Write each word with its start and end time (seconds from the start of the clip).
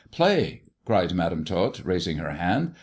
"Play!" 0.11 0.63
cried 0.85 1.13
Madam 1.13 1.45
Tot, 1.45 1.85
raising 1.85 2.17
her 2.17 2.31
hand. 2.31 2.73